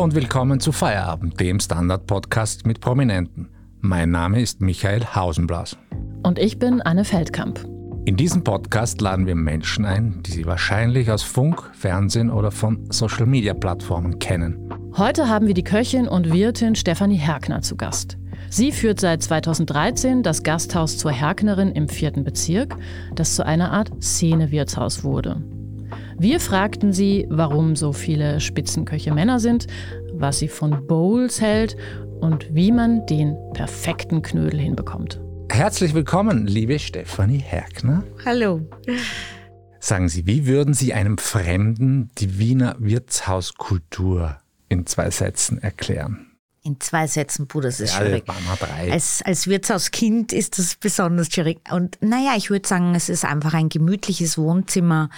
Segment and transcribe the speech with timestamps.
[0.00, 3.50] Hallo und willkommen zu Feierabend, dem Standard-Podcast mit Prominenten.
[3.80, 5.76] Mein Name ist Michael Hausenblas.
[6.22, 7.68] Und ich bin Anne Feldkamp.
[8.06, 12.90] In diesem Podcast laden wir Menschen ein, die Sie wahrscheinlich aus Funk, Fernsehen oder von
[12.90, 14.72] Social-Media-Plattformen kennen.
[14.96, 18.16] Heute haben wir die Köchin und Wirtin Stefanie Herkner zu Gast.
[18.48, 22.74] Sie führt seit 2013 das Gasthaus zur Herknerin im vierten Bezirk,
[23.14, 25.42] das zu einer Art Szene-Wirtshaus wurde.
[26.20, 29.68] Wir fragten sie, warum so viele Spitzenköche Männer sind,
[30.12, 31.78] was sie von Bowls hält
[32.20, 35.18] und wie man den perfekten Knödel hinbekommt.
[35.50, 38.04] Herzlich willkommen, liebe Stefanie Herkner.
[38.22, 38.60] Hallo.
[39.78, 44.36] Sagen Sie, wie würden Sie einem Fremden die Wiener Wirtshauskultur
[44.68, 46.29] in zwei Sätzen erklären?
[46.62, 48.24] In zwei Sätzen, Bruder, das ist Ja, schwierig.
[48.26, 48.92] wir drei.
[48.92, 51.60] Als, als Wirtshauskind ist das besonders schwierig.
[51.72, 55.08] Und naja, ich würde sagen, es ist einfach ein gemütliches Wohnzimmer,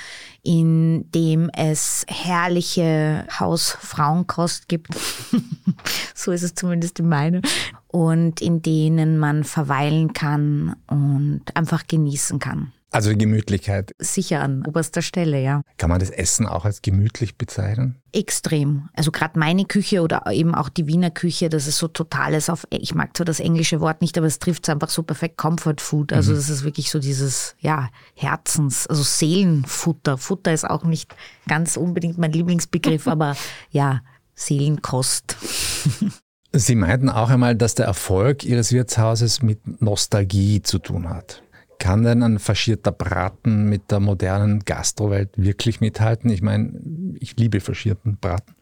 [0.45, 4.89] in dem es herrliche Hausfrauenkost gibt.
[6.15, 7.43] so ist es zumindest in meinem.
[7.89, 12.73] Und in denen man verweilen kann und einfach genießen kann.
[12.93, 13.93] Also die Gemütlichkeit.
[13.98, 15.62] Sicher an oberster Stelle, ja.
[15.79, 17.97] Kann man das Essen auch als gemütlich bezeichnen?
[18.12, 18.91] Extrem.
[18.93, 22.67] Also gerade meine Küche oder eben auch die Wiener Küche, das ist so totales auf,
[22.69, 25.77] ich mag zwar das englische Wort nicht, aber es trifft es einfach so perfekt, Comfort
[25.79, 26.13] Food.
[26.13, 30.19] Also das ist wirklich so dieses, ja, Herzens, also Seelenfutter.
[30.19, 31.15] Futter ist auch nicht
[31.48, 33.37] ganz unbedingt mein Lieblingsbegriff, aber
[33.70, 34.03] ja,
[34.35, 35.37] Seelenkost.
[36.53, 41.43] Sie meinten auch einmal, dass der Erfolg Ihres Wirtshauses mit Nostalgie zu tun hat.
[41.83, 46.31] Kann denn ein faschierter Braten mit der modernen Gastrowelt wirklich mithalten?
[46.31, 46.81] Ich meine,
[47.19, 48.55] ich liebe faschierten Braten.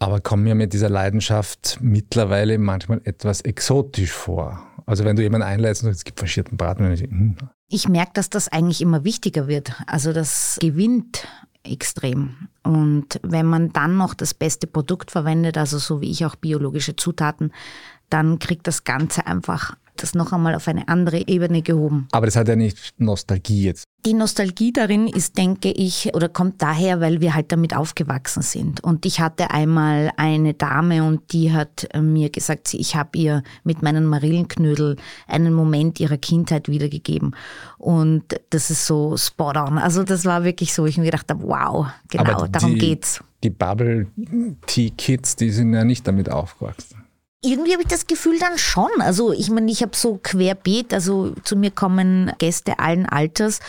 [0.00, 4.60] Aber kommt mir mit dieser Leidenschaft mittlerweile manchmal etwas exotisch vor.
[4.86, 7.36] Also wenn du jemanden einlädst und sagst, es gibt faschierten Braten, ich, hm,
[7.68, 9.80] Ich merke, dass das eigentlich immer wichtiger wird.
[9.86, 11.28] Also das gewinnt
[11.62, 12.48] extrem.
[12.64, 16.96] Und wenn man dann noch das beste Produkt verwendet, also so wie ich auch biologische
[16.96, 17.52] Zutaten,
[18.10, 22.08] dann kriegt das Ganze einfach das noch einmal auf eine andere Ebene gehoben.
[22.12, 23.84] aber das hat ja nicht Nostalgie jetzt.
[24.06, 28.84] Die Nostalgie darin ist, denke ich, oder kommt daher, weil wir halt damit aufgewachsen sind.
[28.84, 33.42] Und ich hatte einmal eine Dame und die hat äh, mir gesagt, ich habe ihr
[33.64, 34.94] mit meinen Marillenknödel
[35.26, 37.34] einen Moment ihrer Kindheit wiedergegeben.
[37.78, 39.78] Und das ist so spot on.
[39.78, 43.24] Also das war wirklich so, ich mir gedacht habe, wow, genau, aber darum die, geht's.
[43.42, 44.06] Die Bubble
[44.66, 47.05] Tea Kids, die sind ja nicht damit aufgewachsen.
[47.42, 48.90] Irgendwie habe ich das Gefühl dann schon.
[49.00, 53.60] Also ich meine, ich habe so querbeet, also zu mir kommen Gäste allen Alters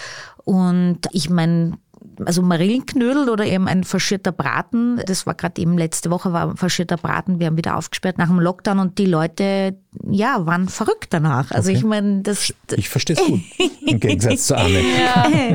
[0.46, 1.78] und ich meine,
[2.26, 6.58] also Marillenknödel oder eben ein faschierter Braten, das war gerade eben letzte Woche, war ein
[6.58, 9.78] faschierter Braten, wir haben wieder aufgesperrt nach dem Lockdown und die Leute,
[10.10, 11.52] ja, waren verrückt danach.
[11.52, 11.78] Also Okay.
[11.78, 13.42] ich meine, das, Ich verstehe es gut.
[13.86, 14.82] Im Gegensatz zu Anne.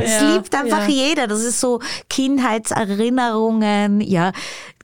[0.04, 1.26] es liebt einfach jeder.
[1.26, 4.32] Das ist so Kindheitserinnerungen, ja.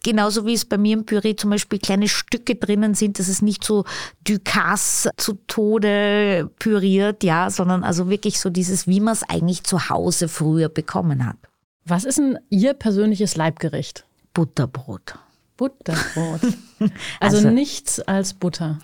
[0.08, 3.42] Genauso wie es bei mir im Püree zum Beispiel kleine Stücke drinnen sind, dass es
[3.42, 3.84] nicht so
[4.24, 9.90] Ducasse zu Tode püriert, ja, sondern also wirklich so dieses, wie man es eigentlich zu
[9.90, 11.36] Hause früher bekommen hat.
[11.84, 14.04] Was ist denn Ihr persönliches Leibgericht?
[14.34, 15.14] Butterbrot.
[15.56, 16.40] Butterbrot.
[17.20, 18.78] Also, Also- nichts als Butter.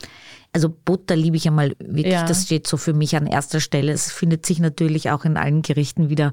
[0.53, 2.27] Also Butter liebe ich einmal wirklich, Ja.
[2.27, 3.93] das steht so für mich an erster Stelle.
[3.93, 6.33] Es findet sich natürlich auch in allen Gerichten wieder.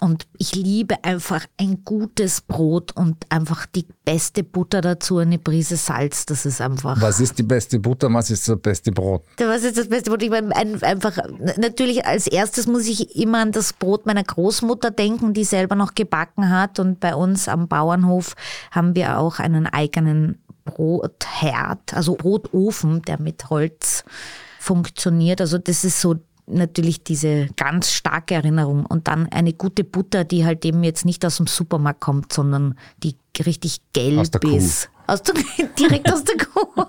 [0.00, 5.76] Und ich liebe einfach ein gutes Brot und einfach die beste Butter dazu, eine Prise
[5.76, 6.24] Salz.
[6.24, 7.00] Das ist einfach.
[7.00, 9.24] Was ist die beste Butter, was ist das beste Brot?
[9.38, 10.22] Was ist das beste Brot?
[10.22, 11.18] Ich meine, ein, einfach,
[11.58, 15.94] natürlich als erstes muss ich immer an das Brot meiner Großmutter denken, die selber noch
[15.94, 16.78] gebacken hat.
[16.78, 18.34] Und bei uns am Bauernhof
[18.70, 24.04] haben wir auch einen eigenen Brotherd, also Brotofen, der mit Holz
[24.58, 25.40] funktioniert.
[25.40, 26.16] Also das ist so
[26.50, 28.86] natürlich diese ganz starke Erinnerung.
[28.86, 32.76] Und dann eine gute Butter, die halt eben jetzt nicht aus dem Supermarkt kommt, sondern
[33.02, 34.56] die richtig gelb Aus der Kuh.
[34.56, 34.90] ist.
[35.06, 35.34] Aus der,
[35.78, 36.84] direkt aus der Kuh.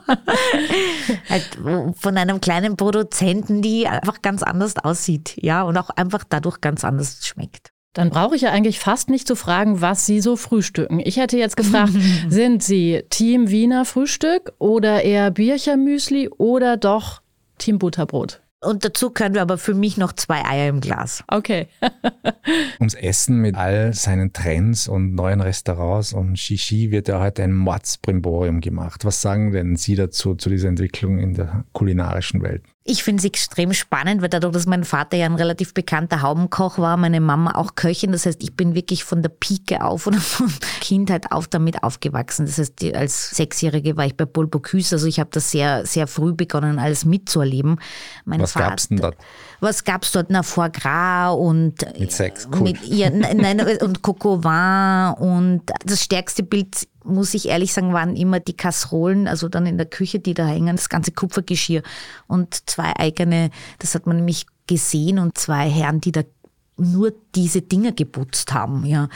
[1.29, 1.57] halt
[1.97, 6.83] von einem kleinen Produzenten, die einfach ganz anders aussieht, ja, und auch einfach dadurch ganz
[6.83, 7.71] anders schmeckt.
[7.93, 11.01] Dann brauche ich ja eigentlich fast nicht zu fragen, was Sie so frühstücken.
[11.03, 11.91] Ich hätte jetzt gefragt,
[12.29, 17.21] sind Sie Team Wiener Frühstück oder eher Birchermüsli oder doch
[17.57, 18.41] Team Butterbrot?
[18.63, 21.23] Und dazu können wir aber für mich noch zwei Eier im Glas.
[21.27, 21.67] Okay.
[22.79, 27.53] Ums Essen mit all seinen Trends und neuen Restaurants und Shishi wird ja heute ein
[27.53, 29.03] Mordsbrimborium gemacht.
[29.03, 32.61] Was sagen denn Sie dazu, zu dieser Entwicklung in der kulinarischen Welt?
[32.83, 36.79] Ich finde es extrem spannend, weil dadurch, dass mein Vater ja ein relativ bekannter Haubenkoch
[36.79, 38.11] war, meine Mama auch Köchin.
[38.11, 42.47] Das heißt, ich bin wirklich von der Pike auf oder von Kindheit auf damit aufgewachsen.
[42.47, 44.95] Das heißt, als Sechsjährige war ich bei Paul Bocuse.
[44.95, 47.79] Also ich habe das sehr, sehr früh begonnen, alles mitzuerleben.
[48.25, 49.15] Mein Was gab's denn dort?
[49.61, 50.29] Was gab's dort?
[50.29, 52.61] Na, Foie Gras und Mit Sex, cool.
[52.61, 58.15] mit, ja, nein, und Coco Vin und das stärkste Bild muss ich ehrlich sagen, waren
[58.15, 61.83] immer die Kasserolen, also dann in der Küche, die da hängen, das ganze Kupfergeschirr
[62.27, 63.49] und zwei eigene,
[63.79, 66.21] das hat man nämlich gesehen und zwei Herren, die da
[66.77, 69.09] nur diese Dinge geputzt haben, ja.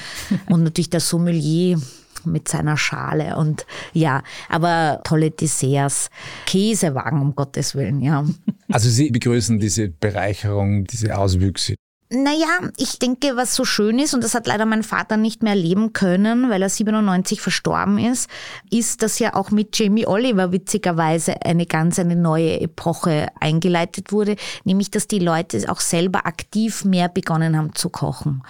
[0.47, 1.79] Und natürlich der Sommelier
[2.25, 6.09] mit seiner Schale und ja, aber tolle Desserts,
[6.45, 8.25] Käsewagen um Gottes Willen, ja.
[8.71, 11.75] Also Sie begrüßen diese Bereicherung, diese Auswüchse.
[12.11, 15.53] Naja, ich denke, was so schön ist, und das hat leider mein Vater nicht mehr
[15.53, 18.29] erleben können, weil er 97 verstorben ist,
[18.69, 24.35] ist, dass ja auch mit Jamie Oliver witzigerweise eine ganz eine neue Epoche eingeleitet wurde,
[24.65, 28.43] nämlich dass die Leute auch selber aktiv mehr begonnen haben zu kochen.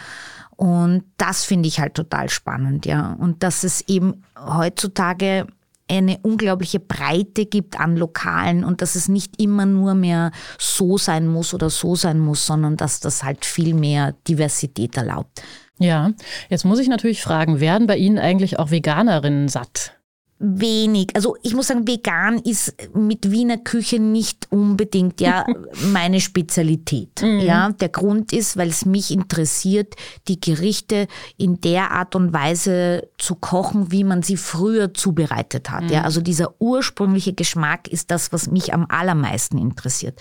[0.55, 3.13] Und das finde ich halt total spannend, ja.
[3.19, 5.47] Und dass es eben heutzutage
[5.87, 11.27] eine unglaubliche Breite gibt an Lokalen und dass es nicht immer nur mehr so sein
[11.27, 15.43] muss oder so sein muss, sondern dass das halt viel mehr Diversität erlaubt.
[15.77, 16.11] Ja,
[16.49, 19.93] jetzt muss ich natürlich fragen, werden bei Ihnen eigentlich auch Veganerinnen satt?
[20.37, 21.15] Wenig.
[21.15, 25.45] Also ich muss sagen, vegan ist mit Wiener Küche nicht unbedingt ja
[25.93, 27.21] meine Spezialität.
[27.21, 27.39] Mhm.
[27.39, 29.95] Ja, der Grund ist, weil es mich interessiert,
[30.27, 35.83] die Gerichte in der Art und Weise zu kochen, wie man sie früher zubereitet hat.
[35.83, 35.89] Mhm.
[35.89, 40.19] Ja, also dieser ursprüngliche Geschmack ist das, was mich am allermeisten interessiert.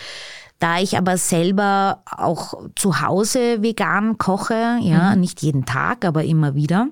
[0.61, 5.21] Da ich aber selber auch zu Hause vegan koche, ja, mhm.
[5.21, 6.89] nicht jeden Tag, aber immer wieder,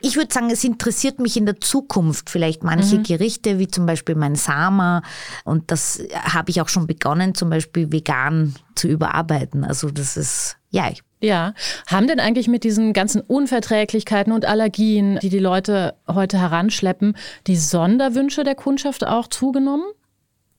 [0.00, 3.02] ich würde sagen, es interessiert mich in der Zukunft vielleicht manche mhm.
[3.02, 5.02] Gerichte, wie zum Beispiel mein Sama.
[5.44, 9.64] Und das habe ich auch schon begonnen, zum Beispiel vegan zu überarbeiten.
[9.64, 10.90] Also das ist, ja.
[11.20, 11.54] Ja.
[11.86, 17.16] Haben denn eigentlich mit diesen ganzen Unverträglichkeiten und Allergien, die die Leute heute heranschleppen,
[17.46, 19.86] die Sonderwünsche der Kundschaft auch zugenommen?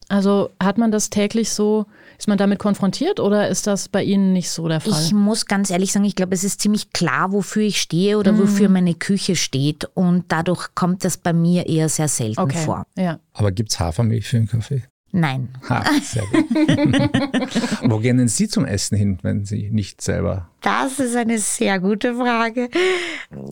[0.10, 1.86] Also hat man das täglich so,
[2.18, 4.94] ist man damit konfrontiert oder ist das bei Ihnen nicht so der Fall?
[5.02, 8.32] Ich muss ganz ehrlich sagen, ich glaube, es ist ziemlich klar, wofür ich stehe oder
[8.32, 8.40] mhm.
[8.40, 12.58] wofür meine Küche steht und dadurch kommt das bei mir eher sehr selten okay.
[12.58, 12.86] vor.
[12.98, 13.20] Ja.
[13.34, 14.84] Aber gibt es Hafermilch für einen Kaffee?
[15.18, 15.50] Nein.
[15.68, 15.84] Ha.
[17.90, 20.48] Wo gehen denn Sie zum Essen hin, wenn Sie nicht selber?
[20.62, 22.70] Das ist eine sehr gute Frage.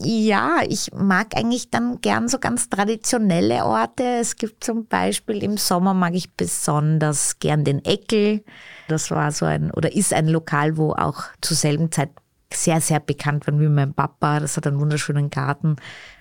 [0.03, 4.03] Ja, ich mag eigentlich dann gern so ganz traditionelle Orte.
[4.03, 8.43] Es gibt zum Beispiel im Sommer mag ich besonders gern den Eckel.
[8.87, 12.11] Das war so ein oder ist ein Lokal, wo auch zur selben Zeit
[12.53, 14.39] sehr, sehr bekannt war wie mein Papa.
[14.39, 15.77] Das hat einen wunderschönen Garten.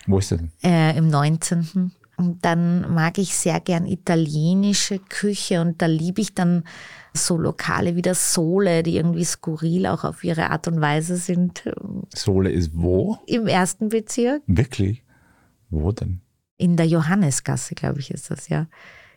[0.07, 0.53] Wo ist das denn?
[0.63, 1.93] Äh, Im 19.
[2.17, 6.65] Und dann mag ich sehr gern italienische Küche und da liebe ich dann
[7.13, 11.65] so Lokale wie das Sole, die irgendwie skurril auch auf ihre Art und Weise sind.
[12.15, 13.19] Sole ist wo?
[13.27, 14.43] Im ersten Bezirk.
[14.47, 15.05] Wirklich?
[15.71, 16.21] Wo denn?
[16.57, 18.67] In der Johannesgasse, glaube ich, ist das, ja.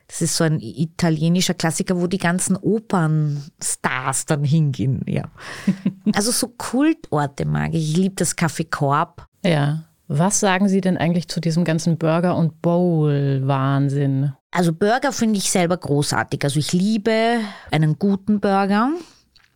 [0.07, 5.29] Das ist so ein italienischer Klassiker, wo die ganzen Opernstars dann hingehen, ja.
[6.13, 7.91] Also so Kultorte mag ich.
[7.91, 9.27] Ich liebe das Café Korb.
[9.43, 9.86] Ja.
[10.07, 14.33] Was sagen Sie denn eigentlich zu diesem ganzen Burger- und Bowl-Wahnsinn?
[14.51, 16.43] Also Burger finde ich selber großartig.
[16.43, 17.39] Also ich liebe
[17.71, 18.91] einen guten Burger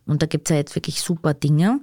[0.06, 1.80] und da gibt es ja jetzt wirklich super Dinge.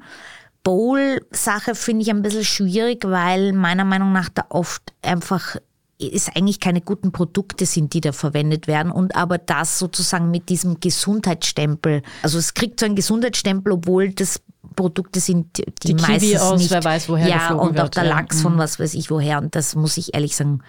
[0.63, 5.55] Bowl-Sache finde ich ein bisschen schwierig, weil meiner Meinung nach da oft einfach
[6.01, 10.47] es eigentlich keine guten Produkte sind, die da verwendet werden und aber das sozusagen mit
[10.47, 12.03] diesem Gesundheitsstempel.
[12.23, 14.41] Also es kriegt so einen Gesundheitsstempel, obwohl das
[14.79, 17.89] Produkte sind, die, die meistens Kiwi aus, nicht, wer weiß, woher ja, und wird, auch
[17.89, 18.43] der Lachs ja.
[18.43, 18.59] von mhm.
[18.59, 19.39] was weiß ich woher.
[19.39, 20.61] Und das muss ich ehrlich sagen,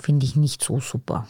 [0.00, 1.28] finde ich nicht so super.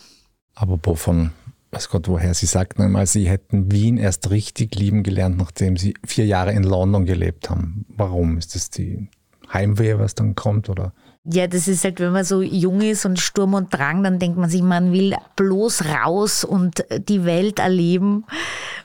[0.55, 1.33] Aber von,
[1.73, 2.33] weiß Gott, woher?
[2.35, 6.63] Sie sagten einmal, Sie hätten Wien erst richtig lieben gelernt, nachdem Sie vier Jahre in
[6.63, 7.85] London gelebt haben.
[7.89, 8.39] Warum?
[8.39, 9.09] Ist das die
[9.53, 10.93] Heimweh, was dann kommt, oder?
[11.25, 14.39] Ja, das ist halt, wenn man so jung ist und Sturm und Drang, dann denkt
[14.39, 18.25] man sich, man will bloß raus und die Welt erleben.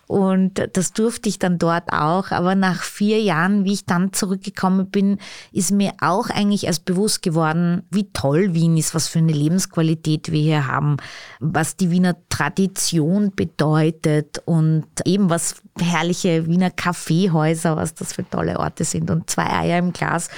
[0.09, 2.31] Und das durfte ich dann dort auch.
[2.31, 5.19] Aber nach vier Jahren, wie ich dann zurückgekommen bin,
[5.51, 10.31] ist mir auch eigentlich erst bewusst geworden, wie toll Wien ist, was für eine Lebensqualität
[10.31, 10.97] wir hier haben,
[11.39, 18.57] was die Wiener Tradition bedeutet und eben was herrliche Wiener Kaffeehäuser, was das für tolle
[18.57, 20.29] Orte sind und zwei Eier im Glas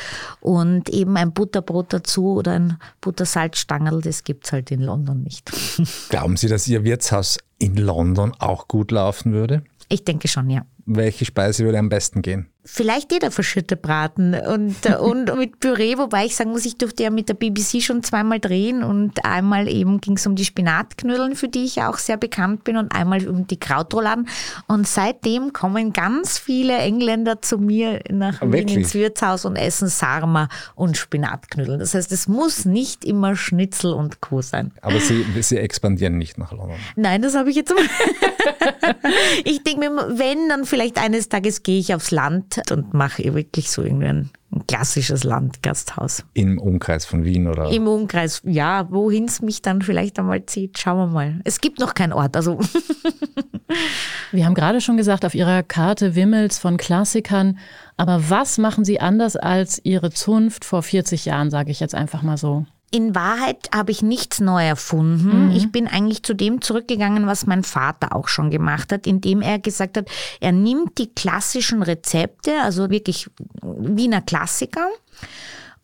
[0.42, 5.50] und eben ein Butterbrot dazu oder ein Buttersalzstangerl, das gibt's halt in London nicht.
[6.10, 9.64] Glauben Sie, dass Ihr Wirtshaus in London auch gut laufen würde?
[9.88, 10.66] Ich denke schon, ja.
[10.86, 12.51] Welche Speise würde am besten gehen?
[12.64, 17.02] Vielleicht jeder verschütte Braten und, äh, und mit Püree, wobei ich sagen muss, ich durfte
[17.02, 21.36] ja mit der BBC schon zweimal drehen und einmal eben ging es um die Spinatknödeln,
[21.36, 24.28] für die ich ja auch sehr bekannt bin und einmal um die Krautrouladen
[24.68, 30.48] und seitdem kommen ganz viele Engländer zu mir nach Wien ins Wirtshaus und essen Sarma
[30.76, 31.80] und Spinatknödeln.
[31.80, 34.42] Das heißt, es muss nicht immer Schnitzel und Co.
[34.44, 34.72] sein.
[34.82, 36.78] Aber Sie, Sie expandieren nicht nach London?
[36.96, 37.74] Nein, das habe ich jetzt.
[39.44, 43.70] ich denke mir, wenn, dann vielleicht eines Tages gehe ich aufs Land Und mache wirklich
[43.70, 46.24] so irgendwie ein, ein klassisches Landgasthaus.
[46.34, 47.72] Im Umkreis von Wien oder?
[47.72, 51.42] Im Umkreis, ja, wohin es mich dann vielleicht einmal zieht, schauen wir mal.
[51.44, 52.60] Es gibt noch keinen Ort, also.
[54.34, 57.58] Wir haben gerade schon gesagt, auf Ihrer Karte wimmelt's von Klassikern.
[57.98, 62.22] Aber was machen Sie anders als Ihre Zunft vor 40 Jahren, sage ich jetzt einfach
[62.22, 62.66] mal so?
[62.94, 65.48] In Wahrheit habe ich nichts neu erfunden.
[65.48, 65.56] Mhm.
[65.56, 69.60] Ich bin eigentlich zu dem zurückgegangen, was mein Vater auch schon gemacht hat, indem er
[69.60, 70.10] gesagt hat,
[70.42, 73.30] er nimmt die klassischen Rezepte, also wirklich
[73.62, 74.88] Wiener Klassiker,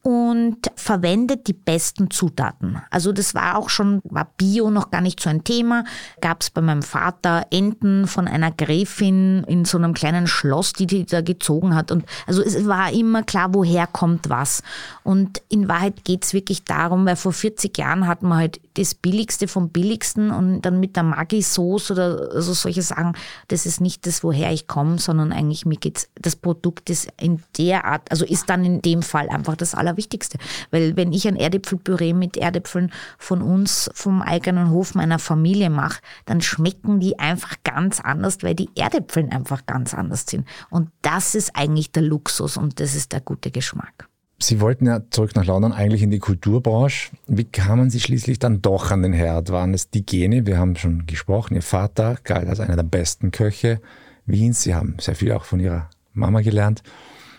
[0.07, 2.81] und verwendet die besten Zutaten.
[2.91, 5.83] Also das war auch schon, war Bio noch gar nicht so ein Thema.
[6.21, 10.87] Gab es bei meinem Vater Enten von einer Gräfin in so einem kleinen Schloss, die
[10.87, 11.91] die da gezogen hat.
[11.91, 14.63] Und also es war immer klar, woher kommt was.
[15.03, 19.49] Und in Wahrheit geht's wirklich darum, weil vor 40 Jahren hatten wir halt das Billigste
[19.49, 23.11] vom Billigsten und dann mit der Maggi-Sauce oder also solche Sachen,
[23.49, 27.41] das ist nicht das, woher ich komme, sondern eigentlich mir geht's, das Produkt ist in
[27.57, 30.37] der Art, also ist dann in dem Fall einfach das Allerwichtigste.
[30.71, 36.01] Weil wenn ich ein Erdäpfelpüree mit Erdäpfeln von uns, vom eigenen Hof meiner Familie mache,
[36.25, 40.47] dann schmecken die einfach ganz anders, weil die Erdäpfeln einfach ganz anders sind.
[40.69, 44.07] Und das ist eigentlich der Luxus und das ist der gute Geschmack.
[44.39, 47.09] Sie wollten ja zurück nach London, eigentlich in die Kulturbranche.
[47.25, 49.51] Wie kamen Sie schließlich dann doch an den Herd?
[49.51, 50.45] Waren es die Gene?
[50.45, 51.55] Wir haben schon gesprochen.
[51.55, 53.81] Ihr Vater galt als einer der besten Köche
[54.27, 54.61] Wiens.
[54.61, 56.83] Sie haben sehr viel auch von Ihrer Mama gelernt.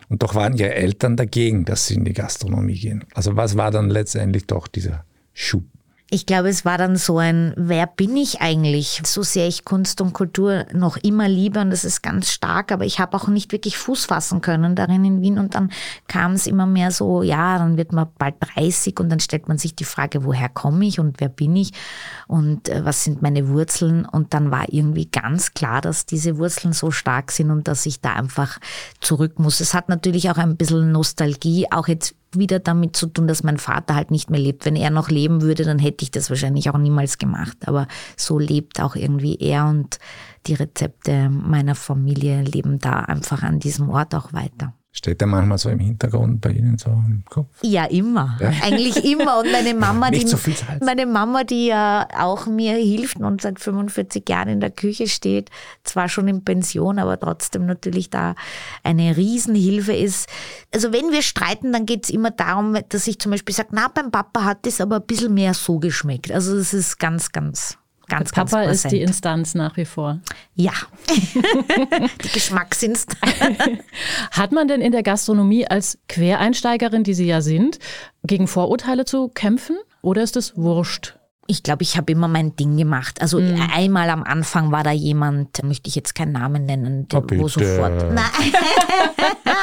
[0.08, 3.04] Und doch waren Ihre Eltern dagegen, dass Sie in die Gastronomie gehen.
[3.14, 5.64] Also was war dann letztendlich doch dieser Schub?
[6.10, 9.02] Ich glaube, es war dann so ein, wer bin ich eigentlich?
[9.04, 12.86] So sehr ich Kunst und Kultur noch immer liebe und das ist ganz stark, aber
[12.86, 15.70] ich habe auch nicht wirklich Fuß fassen können darin in Wien und dann
[16.06, 19.58] kam es immer mehr so, ja, dann wird man bald 30 und dann stellt man
[19.58, 21.72] sich die Frage, woher komme ich und wer bin ich
[22.26, 26.72] und äh, was sind meine Wurzeln und dann war irgendwie ganz klar, dass diese Wurzeln
[26.72, 28.60] so stark sind und dass ich da einfach
[29.02, 29.60] zurück muss.
[29.60, 33.58] Es hat natürlich auch ein bisschen Nostalgie, auch jetzt wieder damit zu tun, dass mein
[33.58, 34.64] Vater halt nicht mehr lebt.
[34.64, 37.56] Wenn er noch leben würde, dann hätte ich das wahrscheinlich auch niemals gemacht.
[37.66, 39.98] Aber so lebt auch irgendwie er und
[40.46, 44.74] die Rezepte meiner Familie leben da einfach an diesem Ort auch weiter.
[44.90, 47.48] Steht der manchmal so im Hintergrund bei Ihnen so im Kopf?
[47.62, 48.38] Ja, immer.
[48.40, 48.52] Ja?
[48.62, 49.38] Eigentlich immer.
[49.38, 50.38] Und meine Mama, Nicht die, so
[50.80, 55.50] meine Mama, die ja auch mir hilft und seit 45 Jahren in der Küche steht,
[55.84, 58.34] zwar schon in Pension, aber trotzdem natürlich da
[58.82, 60.26] eine Riesenhilfe ist.
[60.74, 63.88] Also wenn wir streiten, dann geht es immer darum, dass ich zum Beispiel sage, na,
[63.88, 66.32] beim Papa hat es aber ein bisschen mehr so geschmeckt.
[66.32, 67.78] Also es ist ganz, ganz
[68.08, 70.20] Ganz, Papa ganz ist die Instanz nach wie vor.
[70.54, 70.72] Ja,
[72.24, 73.36] die Geschmacksinstanz.
[74.30, 77.78] Hat man denn in der Gastronomie als Quereinsteigerin, die Sie ja sind,
[78.24, 79.76] gegen Vorurteile zu kämpfen?
[80.00, 81.17] Oder ist es wurscht?
[81.50, 83.20] Ich glaube, ich habe immer mein Ding gemacht.
[83.22, 83.60] Also mhm.
[83.74, 88.12] einmal am Anfang war da jemand, möchte ich jetzt keinen Namen nennen, der, wo sofort.
[88.12, 88.52] Nein.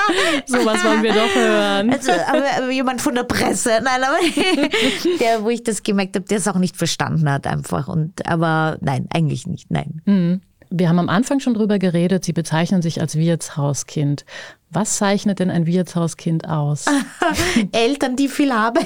[0.46, 1.92] so was wollen wir doch hören.
[1.92, 4.18] Also, aber, aber, jemand von der Presse, nein, aber
[5.20, 7.88] der, wo ich das gemerkt habe, der es auch nicht verstanden hat einfach.
[7.88, 10.02] Und aber nein, eigentlich nicht, nein.
[10.06, 10.42] Mhm.
[10.70, 14.26] Wir haben am Anfang schon drüber geredet, Sie bezeichnen sich als Wirtshauskind.
[14.72, 16.86] Was zeichnet denn ein Wirtshauskind aus?
[17.72, 18.86] Eltern, die viel haben.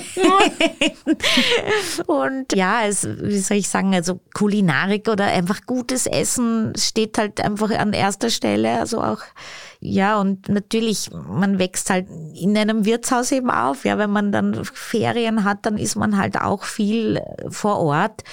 [2.06, 7.42] und ja, es, wie soll ich sagen, also Kulinarik oder einfach gutes Essen steht halt
[7.42, 8.80] einfach an erster Stelle.
[8.80, 9.22] Also auch,
[9.80, 13.84] ja, und natürlich, man wächst halt in einem Wirtshaus eben auf.
[13.84, 17.20] Ja, wenn man dann Ferien hat, dann ist man halt auch viel
[17.50, 18.24] vor Ort.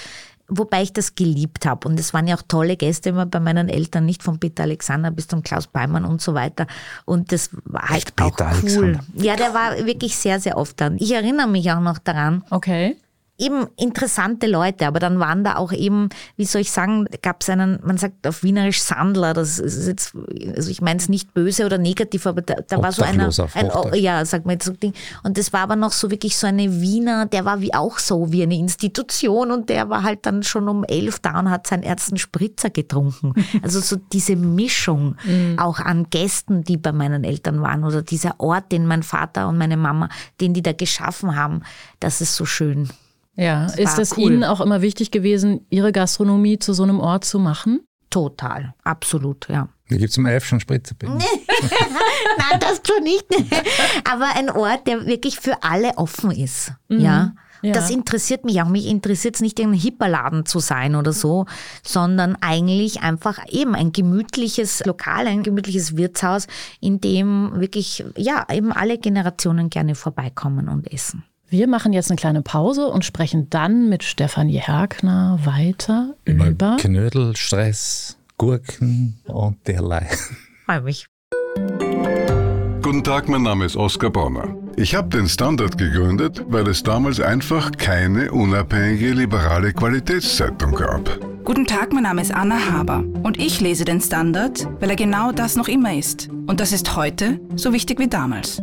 [0.49, 1.89] Wobei ich das geliebt habe.
[1.89, 5.11] Und es waren ja auch tolle Gäste immer bei meinen Eltern, nicht von Peter Alexander
[5.11, 6.67] bis zum Klaus Beimann und so weiter.
[7.05, 8.59] Und das war halt Echt, auch Peter cool.
[8.59, 9.01] Alexander.
[9.15, 10.97] Ja, der war wirklich sehr, sehr oft dann.
[10.99, 12.45] Ich erinnere mich auch noch daran.
[12.51, 12.97] Okay
[13.39, 17.51] eben interessante Leute, aber dann waren da auch eben, wie soll ich sagen, gab es
[17.51, 20.15] einen, man sagt auf Wienerisch Sandler, das ist jetzt,
[20.55, 23.95] also ich meine es nicht böse oder negativ, aber da, da war so einer, ein,
[23.95, 26.81] ja, sagt man jetzt so Ding, und das war aber noch so wirklich so eine
[26.81, 30.69] Wiener, der war wie auch so wie eine Institution und der war halt dann schon
[30.69, 33.35] um elf da und hat seinen ersten Spritzer getrunken.
[33.63, 35.59] Also so diese Mischung mhm.
[35.59, 39.59] auch an Gästen, die bei meinen Eltern waren oder dieser Ort, den mein Vater und
[39.59, 40.09] meine Mama,
[40.41, 41.63] den die da geschaffen haben,
[41.99, 42.89] das ist so schön.
[43.37, 44.33] Ja, das ist es cool.
[44.33, 47.81] Ihnen auch immer wichtig gewesen, Ihre Gastronomie zu so einem Ort zu machen?
[48.11, 49.69] Total, absolut, ja.
[49.89, 50.95] Da gibt es um elf schon Spritzer.
[51.03, 51.21] Nein,
[52.61, 53.27] das schon nicht.
[54.11, 56.73] Aber ein Ort, der wirklich für alle offen ist.
[56.89, 57.01] Mhm.
[57.01, 57.35] Ja.
[57.63, 57.73] Ja.
[57.73, 58.69] Das interessiert mich auch.
[58.69, 61.47] Mich interessiert es nicht, ein Hipperladen zu sein oder so,
[61.83, 66.47] sondern eigentlich einfach eben ein gemütliches Lokal, ein gemütliches Wirtshaus,
[66.81, 71.25] in dem wirklich, ja, eben alle Generationen gerne vorbeikommen und essen.
[71.57, 76.77] Wir machen jetzt eine kleine Pause und sprechen dann mit Stefanie Herkner weiter über, über
[76.79, 80.07] Knödel, Stress, Gurken und derlei.
[80.67, 81.07] Freue mich.
[82.83, 84.55] Guten Tag, mein Name ist Oskar Bronner.
[84.77, 91.09] Ich habe den Standard gegründet, weil es damals einfach keine unabhängige liberale Qualitätszeitung gab.
[91.43, 95.33] Guten Tag, mein Name ist Anna Haber und ich lese den Standard, weil er genau
[95.33, 96.29] das noch immer ist.
[96.29, 98.61] Und das ist heute so wichtig wie damals.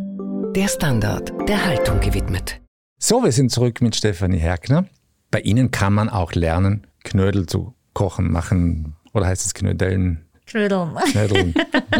[0.55, 2.62] Der Standard, der Haltung gewidmet.
[3.05, 4.86] So, wir sind zurück mit Stefanie Herkner.
[5.29, 10.24] Bei Ihnen kann man auch lernen, Knödel zu kochen, machen, oder heißt es Knödeln?
[10.45, 10.95] Knödeln.
[11.12, 11.53] Knödeln.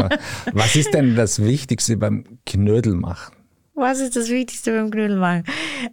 [0.54, 3.36] Was ist denn das Wichtigste beim Knödel machen?
[3.76, 5.42] Was ist das Wichtigste beim Knödelmachen?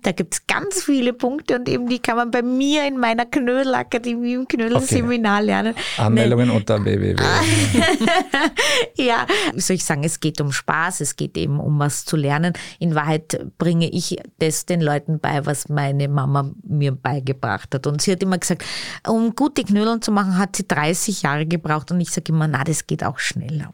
[0.03, 3.25] Da gibt es ganz viele Punkte und eben die kann man bei mir in meiner
[3.25, 5.45] Knödelakademie im Knödelseminar okay.
[5.47, 5.75] lernen.
[5.97, 6.55] Anmeldungen nee.
[6.55, 7.15] unter www.
[8.97, 12.17] ja, wie soll ich sagen, es geht um Spaß, es geht eben um was zu
[12.17, 12.53] lernen.
[12.77, 17.87] In Wahrheit bringe ich das den Leuten bei, was meine Mama mir beigebracht hat.
[17.87, 18.63] Und sie hat immer gesagt,
[19.07, 21.89] um gute Knödeln zu machen, hat sie 30 Jahre gebraucht.
[21.89, 23.73] Und ich sage immer, na, das geht auch schneller.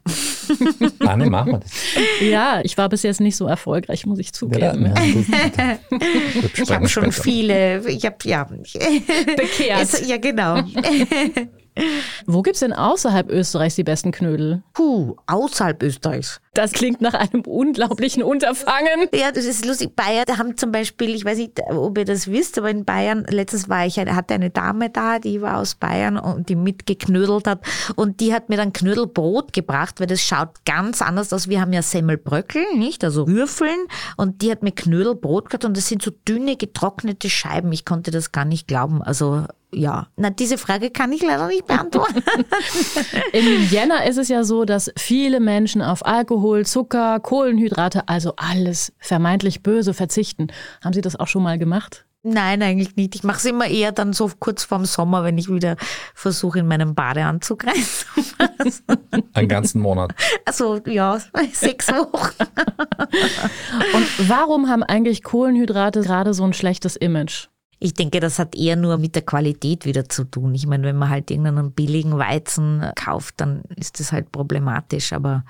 [1.00, 1.72] Anne, machen wir das.
[2.22, 4.94] Ja, ich war bis jetzt nicht so erfolgreich ich, muss ich zugeben.
[4.96, 5.78] Ja, ja,
[6.62, 8.44] ich habe schon viele, ich habe ja.
[8.46, 10.06] Bekehrt.
[10.06, 10.62] Ja, genau.
[12.26, 14.64] Wo gibt es denn außerhalb Österreichs die besten Knödel?
[14.74, 16.42] Puh, außerhalb Österreichs.
[16.58, 19.10] Das klingt nach einem unglaublichen Unterfangen.
[19.14, 19.96] Ja, das ist lustig.
[19.96, 23.70] Bayern haben zum Beispiel, ich weiß nicht, ob ihr das wisst, aber in Bayern, letztes
[23.70, 27.62] war ich, hatte eine Dame da, die war aus Bayern und die mitgeknödelt hat.
[27.96, 31.48] Und die hat mir dann Knödelbrot gebracht, weil das schaut ganz anders aus.
[31.48, 33.04] Wir haben ja Semmelbröckel, nicht?
[33.04, 33.78] Also Würfeln.
[34.16, 37.72] Und die hat mir Knödelbrot gehabt und das sind so dünne, getrocknete Scheiben.
[37.72, 39.04] Ich konnte das gar nicht glauben.
[39.04, 42.24] Also ja, na, diese Frage kann ich leider nicht beantworten.
[43.34, 48.94] In Jänner ist es ja so, dass viele Menschen auf Alkohol, Zucker, Kohlenhydrate, also alles
[49.00, 50.48] vermeintlich Böse verzichten.
[50.84, 52.06] Haben Sie das auch schon mal gemacht?
[52.24, 53.16] Nein, eigentlich nicht.
[53.16, 55.78] Ich mache es immer eher dann so kurz vorm Sommer, wenn ich wieder
[56.14, 58.84] versuche, in meinem Badeanzug reinzupassen.
[59.34, 60.14] Einen ganzen Monat.
[60.44, 61.22] Also ja,
[61.54, 62.44] sechs Wochen.
[63.94, 67.48] Und warum haben eigentlich Kohlenhydrate gerade so ein schlechtes Image?
[67.80, 70.56] Ich denke, das hat eher nur mit der Qualität wieder zu tun.
[70.56, 75.14] Ich meine, wenn man halt irgendeinen billigen Weizen kauft, dann ist das halt problematisch.
[75.14, 75.46] Aber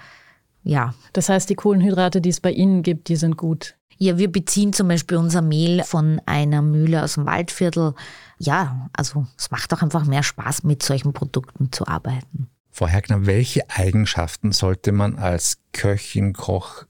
[0.68, 0.94] ja.
[1.14, 3.76] Das heißt, die Kohlenhydrate, die es bei Ihnen gibt, die sind gut.
[3.98, 7.96] Ja, wir beziehen zum Beispiel unser Mehl von einer Mühle aus dem Waldviertel.
[8.38, 12.50] Ja, also es macht auch einfach mehr Spaß, mit solchen Produkten zu arbeiten.
[12.70, 16.84] Frau Herkner, welche Eigenschaften sollte man als Köchin, Koch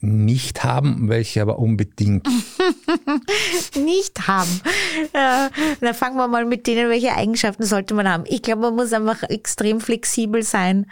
[0.00, 2.26] nicht haben, welche aber unbedingt
[3.76, 4.60] nicht haben.
[5.12, 8.24] Äh, dann fangen wir mal mit denen, welche Eigenschaften sollte man haben.
[8.26, 10.86] Ich glaube, man muss einfach extrem flexibel sein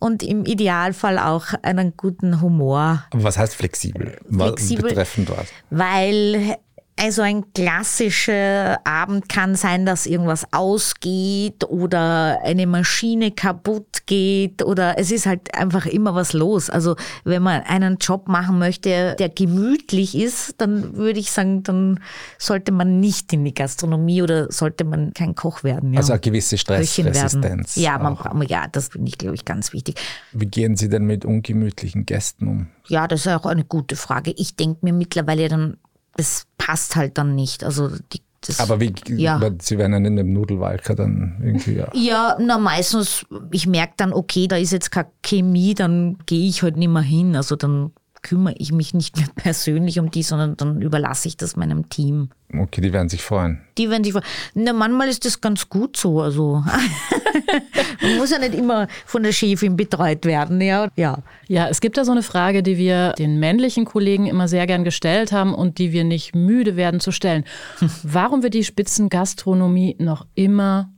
[0.00, 3.04] und im Idealfall auch einen guten Humor.
[3.10, 4.18] Aber was heißt flexibel?
[4.30, 5.48] flexibel betreffend was?
[5.70, 6.56] Weil
[7.00, 14.98] also ein klassischer Abend kann sein, dass irgendwas ausgeht oder eine Maschine kaputt geht oder
[14.98, 16.68] es ist halt einfach immer was los.
[16.68, 22.00] Also wenn man einen Job machen möchte, der gemütlich ist, dann würde ich sagen, dann
[22.38, 25.94] sollte man nicht in die Gastronomie oder sollte man kein Koch werden.
[25.94, 26.00] Ja.
[26.00, 27.76] Also eine gewisse Stressresistenz.
[27.76, 29.98] Ja, man ja, das finde ich, glaube ich, ganz wichtig.
[30.32, 32.66] Wie gehen Sie denn mit ungemütlichen Gästen um?
[32.88, 34.34] Ja, das ist auch eine gute Frage.
[34.36, 35.76] Ich denke mir mittlerweile dann
[36.20, 37.64] das passt halt dann nicht.
[37.64, 39.40] Also die, das, aber wie, ja.
[39.60, 41.88] Sie werden dann in dem Nudelwalker dann irgendwie, ja.
[41.94, 46.62] Ja, na meistens, ich merke dann, okay, da ist jetzt keine Chemie, dann gehe ich
[46.62, 47.36] halt nicht mehr hin.
[47.36, 51.56] Also dann kümmere ich mich nicht mehr persönlich um die, sondern dann überlasse ich das
[51.56, 52.30] meinem Team.
[52.52, 53.60] Okay, die werden sich freuen.
[53.78, 54.24] Die werden sich freuen.
[54.54, 56.20] Na, manchmal ist das ganz gut so.
[56.20, 56.64] Also
[58.02, 60.60] man muss ja nicht immer von der Chefin betreut werden.
[60.60, 60.88] Ja.
[60.96, 61.18] ja.
[61.46, 64.84] Ja, es gibt da so eine Frage, die wir den männlichen Kollegen immer sehr gern
[64.84, 67.44] gestellt haben und die wir nicht müde werden zu stellen.
[68.02, 70.92] Warum wird die Spitzengastronomie noch immer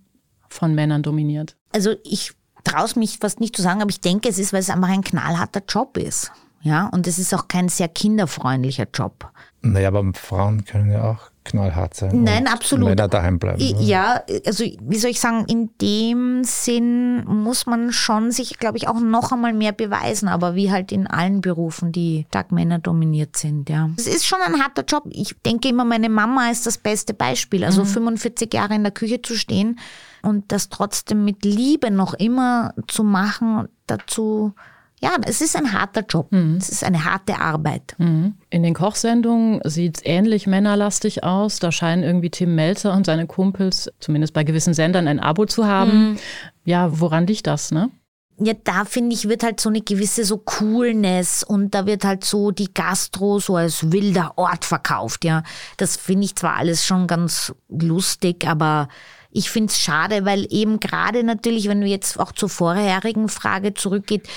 [0.49, 1.57] von Männern dominiert?
[1.73, 2.33] Also ich
[2.65, 4.89] traue es mich fast nicht zu sagen, aber ich denke, es ist, weil es einfach
[4.89, 6.31] ein knallharter Job ist.
[6.63, 9.31] Ja, und es ist auch kein sehr kinderfreundlicher Job.
[9.63, 12.23] Naja, aber Frauen können ja auch knallhart sein.
[12.23, 12.89] Nein, absolut.
[12.89, 13.61] Männer daheim bleiben.
[13.81, 18.87] Ja, also wie soll ich sagen, in dem Sinn muss man schon sich, glaube ich,
[18.87, 23.37] auch noch einmal mehr beweisen, aber wie halt in allen Berufen, die stark Männer dominiert
[23.37, 23.91] sind, ja.
[23.97, 25.05] Es ist schon ein harter Job.
[25.11, 27.65] Ich denke immer, meine Mama ist das beste Beispiel.
[27.65, 27.89] Also mhm.
[27.89, 29.81] 45 Jahre in der Küche zu stehen
[30.23, 34.55] und das trotzdem mit Liebe noch immer zu machen, dazu
[35.03, 36.31] ja, es ist ein harter Job.
[36.31, 36.57] Mhm.
[36.59, 37.95] Es ist eine harte Arbeit.
[37.99, 38.35] Mhm.
[38.51, 41.59] In den Kochsendungen sieht es ähnlich männerlastig aus.
[41.59, 45.67] Da scheinen irgendwie Tim Melzer und seine Kumpels, zumindest bei gewissen Sendern, ein Abo zu
[45.67, 46.11] haben.
[46.13, 46.19] Mhm.
[46.65, 47.91] Ja, woran liegt das, ne?
[48.39, 52.25] Ja, da finde ich, wird halt so eine gewisse so Coolness und da wird halt
[52.25, 55.43] so die Gastro so als wilder Ort verkauft, ja.
[55.77, 58.89] Das finde ich zwar alles schon ganz lustig, aber
[59.33, 63.75] ich finde es schade, weil eben gerade natürlich, wenn du jetzt auch zur vorherigen Frage
[63.75, 64.29] zurückgeht,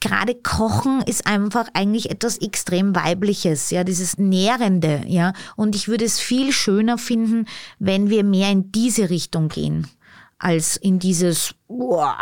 [0.00, 5.32] gerade Kochen ist einfach eigentlich etwas extrem Weibliches, ja, dieses Nährende, ja.
[5.56, 7.46] Und ich würde es viel schöner finden,
[7.78, 9.86] wenn wir mehr in diese Richtung gehen
[10.38, 12.16] als in dieses boah,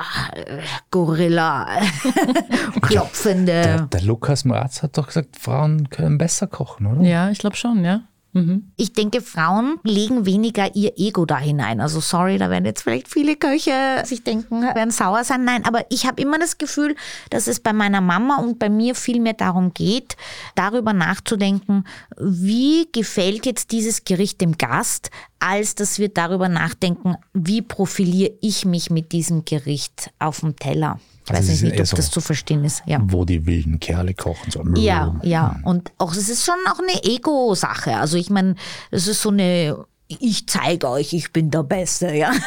[0.91, 1.67] Gorilla
[2.81, 3.53] klopfende.
[3.53, 7.03] Der, der Lukas Moratz hat doch gesagt, Frauen können besser kochen, oder?
[7.03, 8.03] Ja, ich glaube schon, ja.
[8.37, 8.71] Mhm.
[8.77, 11.81] Ich denke, Frauen legen weniger ihr Ego da hinein.
[11.81, 15.45] Also sorry, da werden jetzt vielleicht viele Köche sich denken, werden sauer sein.
[15.45, 16.97] Nein, aber ich habe immer das Gefühl,
[17.31, 20.19] dass es bei meiner Mama und bei mir viel mehr darum geht,
[20.55, 21.85] darüber nachzudenken,
[22.19, 28.67] wie gefällt jetzt dieses Gericht dem Gast, als dass wir darüber nachdenken, wie profiliere ich
[28.67, 31.01] mich mit diesem Gericht auf dem Teller.
[31.27, 32.83] Ich Also weiß nicht, eher ob so- das zu verstehen ist.
[32.87, 32.99] Ja.
[33.03, 34.51] Wo die wilden Kerle kochen.
[34.51, 34.63] So.
[34.77, 35.57] Ja, ja.
[35.65, 37.97] Und auch es ist schon auch eine Ego-Sache.
[37.97, 38.55] Also ich meine,
[38.93, 42.31] es ist so eine, ich zeige euch, ich bin der Beste, ja.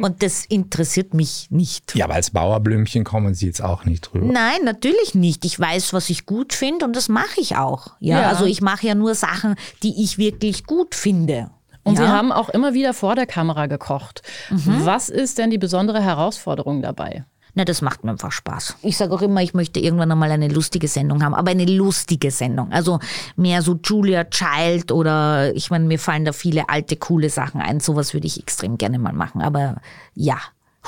[0.00, 1.94] Und das interessiert mich nicht.
[1.94, 4.26] Ja, aber als Bauerblümchen kommen Sie jetzt auch nicht drüber.
[4.26, 5.44] Nein, natürlich nicht.
[5.44, 7.88] Ich weiß, was ich gut finde und das mache ich auch.
[8.00, 8.28] Ja, Ja.
[8.28, 11.50] also ich mache ja nur Sachen, die ich wirklich gut finde.
[11.84, 12.04] Und ja?
[12.06, 14.22] Sie haben auch immer wieder vor der Kamera gekocht.
[14.50, 14.84] Mhm.
[14.84, 17.24] Was ist denn die besondere Herausforderung dabei?
[17.54, 18.76] Na, das macht mir einfach Spaß.
[18.82, 22.30] Ich sage auch immer, ich möchte irgendwann einmal eine lustige Sendung haben, aber eine lustige
[22.30, 22.72] Sendung.
[22.72, 22.98] Also
[23.36, 27.80] mehr so Julia Child oder ich meine, mir fallen da viele alte, coole Sachen ein.
[27.80, 29.42] Sowas würde ich extrem gerne mal machen.
[29.42, 29.76] Aber
[30.14, 30.38] ja,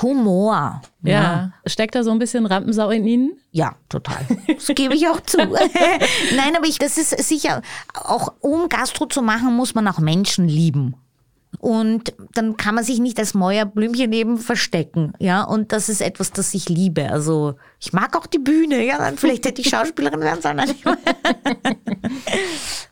[0.03, 0.83] Humor.
[1.03, 3.33] Ja, Steckt da so ein bisschen Rampensau in Ihnen?
[3.53, 4.27] ja total.
[4.49, 5.37] Das gebe ich auch zu.
[6.37, 7.63] Nein, aber ich, das ist sicher,
[7.95, 10.97] auch um Gastro zu machen, muss man auch Menschen lieben.
[11.59, 15.43] Und dann kann man sich nicht als Mäuerblümchen eben verstecken, ja.
[15.43, 17.11] Und das ist etwas, das ich liebe.
[17.11, 18.99] Also ich mag auch die Bühne, ja.
[18.99, 20.61] Dann vielleicht hätte ich Schauspielerin werden sollen.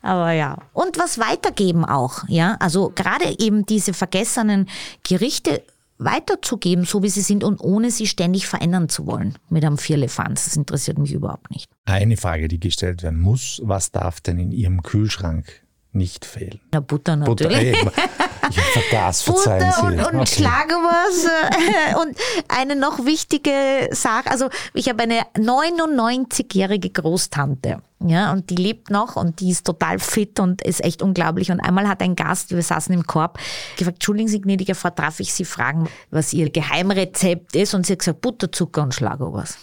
[0.03, 0.59] Aber ja.
[0.73, 2.57] Und was weitergeben auch, ja.
[2.61, 4.69] Also gerade eben diese vergessenen
[5.03, 5.63] Gerichte
[6.05, 9.39] weiterzugeben, so wie sie sind und ohne sie ständig verändern zu wollen.
[9.51, 10.45] Mit einem Vierlefanz.
[10.45, 11.67] Das interessiert mich überhaupt nicht.
[11.85, 16.61] Eine Frage, die gestellt werden muss, was darf denn in Ihrem Kühlschrank nicht fehlen?
[16.73, 17.77] Na, Butter Butter, natürlich.
[17.77, 17.91] ey,
[18.51, 19.87] ich vergaß, verzeihen Butter Sie.
[19.87, 20.35] und, und Okay.
[20.43, 22.17] Schlagobers äh, und
[22.49, 24.31] eine noch wichtige Sache.
[24.31, 27.81] Also ich habe eine 99-jährige Großtante.
[28.05, 31.53] Ja, und die lebt noch und die ist total fit und ist echt unglaublich.
[31.53, 33.39] Und einmal hat ein Gast, wir saßen im Korb,
[33.77, 37.75] gefragt, Entschuldigen Sie, gnädiger Frau, darf ich Sie fragen, was Ihr Geheimrezept ist?
[37.75, 39.57] Und sie hat gesagt, Butter, Zucker und Schlagobers.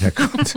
[0.00, 0.54] Ja, gut.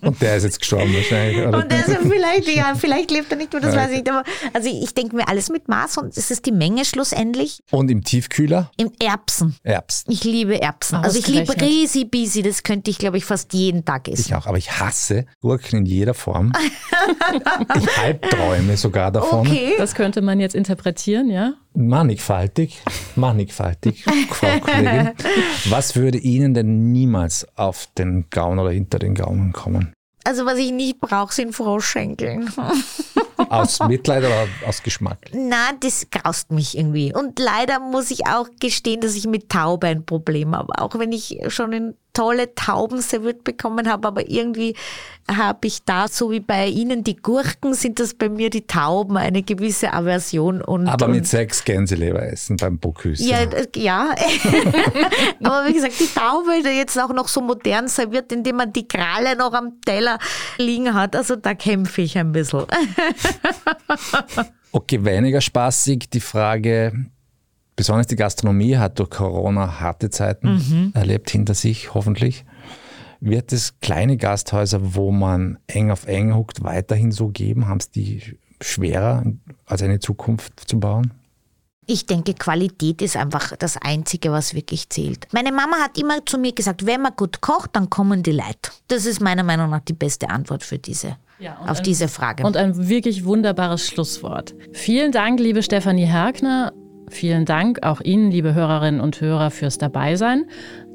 [0.00, 1.46] Und der ist jetzt gestorben wahrscheinlich.
[1.46, 1.56] Oder?
[1.58, 4.10] Und also vielleicht, ja, vielleicht lebt er nicht mehr, das weiß ich nicht.
[4.10, 7.60] Aber also ich denke mir alles mit Maß und es ist die Menge schlussendlich.
[7.70, 9.56] Und im Tiefkühler Im Erbsen.
[9.62, 10.10] Erbsen.
[10.10, 10.96] Ich liebe Erbsen.
[10.96, 11.52] Also ich liebe.
[11.60, 14.22] Risi Bisi, das könnte ich, glaube ich, fast jeden Tag essen.
[14.26, 16.52] Ich auch, aber ich hasse Gurken in jeder Form.
[17.78, 19.46] ich halbträume sogar davon.
[19.46, 19.74] Okay.
[19.76, 21.54] Das könnte man jetzt interpretieren, ja?
[21.74, 22.80] Mannigfaltig,
[23.16, 25.10] mannigfaltig, Frau Kollegin.
[25.68, 29.92] Was würde Ihnen denn niemals auf den Gaumen oder hinter den Gaumen kommen?
[30.26, 32.52] Also was ich nicht brauche, sind Froschschenkeln.
[33.48, 35.18] Aus Mitleid oder aus Geschmack?
[35.32, 37.14] Na, das graust mich irgendwie.
[37.14, 40.80] Und leider muss ich auch gestehen, dass ich mit Taube ein Problem habe.
[40.80, 44.74] Auch wenn ich schon eine tolle Tauben serviert bekommen habe, aber irgendwie
[45.30, 49.18] habe ich da, so wie bei Ihnen die Gurken, sind das bei mir die Tauben,
[49.18, 50.62] eine gewisse Aversion.
[50.62, 53.22] Und, Aber und mit sechs Gänseleber essen beim Bocuse.
[53.22, 54.14] Ja, äh, ja.
[55.42, 58.88] aber wie gesagt, die Taube, die jetzt auch noch so modern serviert, indem man die
[58.88, 60.18] Kralle noch am Teller
[60.56, 61.14] liegen hat.
[61.14, 62.64] Also da kämpfe ich ein bisschen.
[64.72, 66.92] Okay, weniger spaßig die Frage,
[67.76, 72.44] besonders die Gastronomie hat durch Corona harte Zeiten erlebt hinter sich, hoffentlich.
[73.20, 77.66] Wird es kleine Gasthäuser, wo man eng auf eng huckt, weiterhin so geben?
[77.68, 79.24] Haben es die schwerer,
[79.64, 81.12] als eine Zukunft zu bauen?
[81.88, 85.28] Ich denke, Qualität ist einfach das Einzige, was wirklich zählt.
[85.32, 88.70] Meine Mama hat immer zu mir gesagt, wenn man gut kocht, dann kommen die Leute.
[88.88, 92.44] Das ist meiner Meinung nach die beste Antwort für diese, Ja, auf ein- diese Frage.
[92.44, 94.54] Und ein wirklich wunderbares Schlusswort.
[94.72, 96.72] Vielen Dank, liebe Stefanie Herkner.
[97.08, 100.44] Vielen Dank auch Ihnen, liebe Hörerinnen und Hörer, fürs Dabeisein.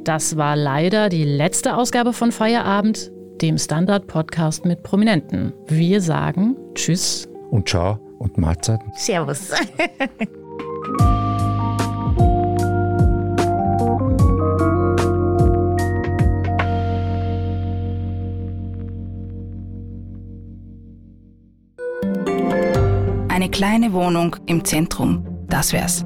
[0.04, 5.54] Das war leider die letzte Ausgabe von Feierabend, dem Standard-Podcast mit Prominenten.
[5.68, 7.28] Wir sagen Tschüss.
[7.50, 8.82] Und ciao und Mahlzeit.
[8.94, 9.52] Servus.
[23.30, 26.06] Eine kleine Wohnung im Zentrum, das wär's.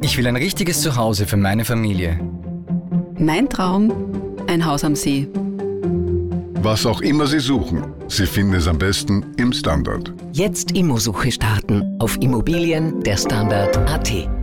[0.00, 2.20] Ich will ein richtiges Zuhause für meine Familie.
[3.18, 3.92] Mein Traum,
[4.46, 5.28] ein Haus am See.
[6.62, 10.12] Was auch immer Sie suchen, Sie finden es am besten im Standard.
[10.32, 14.37] Jetzt Immosuche starten auf Immobilien der Standard.at.